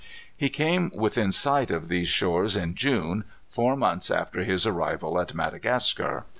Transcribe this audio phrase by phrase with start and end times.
[0.35, 5.35] He came within sight of these shores in June, four months after his arrival at
[5.35, 6.25] Madagascar.